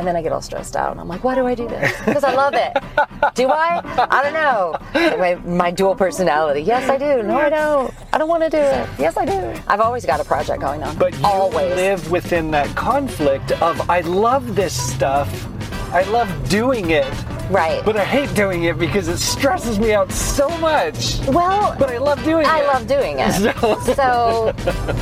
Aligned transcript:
And 0.00 0.06
then 0.06 0.16
I 0.16 0.22
get 0.22 0.32
all 0.32 0.40
stressed 0.40 0.76
out. 0.76 0.92
And 0.92 0.98
I'm 0.98 1.08
like, 1.08 1.22
why 1.24 1.34
do 1.34 1.46
I 1.46 1.54
do 1.54 1.68
this? 1.68 1.94
Because 2.06 2.24
I 2.24 2.34
love 2.34 2.54
it. 2.54 2.72
do 3.34 3.50
I? 3.50 3.82
I 4.10 4.22
don't 4.22 4.32
know. 4.32 4.74
My, 5.18 5.34
my 5.44 5.70
dual 5.70 5.94
personality. 5.94 6.62
Yes, 6.62 6.88
I 6.88 6.96
do. 6.96 7.22
No, 7.22 7.36
I 7.36 7.50
don't. 7.50 7.92
I 8.10 8.16
don't 8.16 8.30
want 8.30 8.42
to 8.42 8.48
do 8.48 8.56
it. 8.56 8.88
Yes, 8.98 9.18
I 9.18 9.26
do. 9.26 9.60
I've 9.68 9.80
always 9.80 10.06
got 10.06 10.18
a 10.18 10.24
project 10.24 10.62
going 10.62 10.82
on. 10.82 10.96
But 10.96 11.18
you 11.18 11.26
always. 11.26 11.74
live 11.76 12.10
within 12.10 12.50
that 12.52 12.74
conflict 12.74 13.52
of 13.60 13.90
I 13.90 14.00
love 14.00 14.56
this 14.56 14.72
stuff. 14.72 15.28
I 15.92 16.04
love 16.04 16.48
doing 16.48 16.92
it, 16.92 17.04
right. 17.50 17.84
but 17.84 17.96
I 17.96 18.04
hate 18.04 18.34
doing 18.34 18.64
it 18.64 18.78
because 18.78 19.08
it 19.08 19.18
stresses 19.18 19.78
me 19.78 19.92
out 19.92 20.10
so 20.12 20.48
much. 20.58 21.18
well, 21.28 21.76
But 21.78 21.90
I 21.90 21.98
love 21.98 22.22
doing 22.24 22.46
I 22.46 22.60
it. 22.60 22.62
I 22.64 22.72
love 22.72 22.86
doing 22.86 23.18
it. 23.18 23.32
So- 23.32 23.80
So 24.00 24.54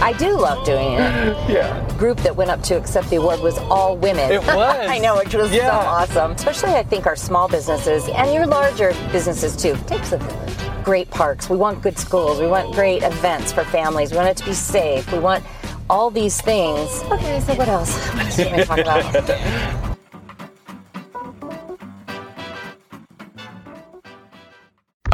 I 0.00 0.12
do 0.14 0.36
love 0.38 0.64
doing 0.64 0.92
it. 0.94 1.50
Yeah. 1.50 1.86
group 1.98 2.18
that 2.20 2.34
went 2.36 2.50
up 2.50 2.62
to 2.64 2.76
accept 2.76 3.10
the 3.10 3.16
award 3.16 3.40
was 3.40 3.58
all 3.58 3.96
women. 3.96 4.30
It 4.32 4.40
was. 4.46 4.88
I 4.88 4.98
know, 4.98 5.16
which 5.16 5.34
was 5.34 5.50
so 5.50 5.60
awesome. 5.70 6.32
Especially, 6.32 6.70
I 6.74 6.82
think, 6.82 7.06
our 7.06 7.16
small 7.16 7.48
businesses 7.48 8.08
and 8.08 8.32
your 8.32 8.46
larger 8.46 8.92
businesses 9.12 9.56
too. 9.56 9.70
It 9.74 9.86
takes 9.86 10.12
a 10.12 10.18
village. 10.18 10.84
Great 10.84 11.10
parks. 11.10 11.50
We 11.50 11.56
want 11.56 11.82
good 11.82 11.98
schools. 11.98 12.38
We 12.40 12.46
want 12.46 12.72
great 12.74 13.02
events 13.02 13.52
for 13.52 13.64
families. 13.64 14.12
We 14.12 14.18
want 14.18 14.28
it 14.28 14.36
to 14.38 14.44
be 14.44 14.52
safe. 14.52 15.10
We 15.12 15.18
want 15.18 15.44
all 15.90 16.10
these 16.10 16.40
things. 16.40 17.02
Okay, 17.10 17.40
so 17.40 17.54
what 17.54 17.68
else? 17.68 17.92
What 18.14 18.24
else 18.24 18.36
can 18.36 18.56
we 18.56 18.64
talk 18.64 18.78
about? 18.78 19.82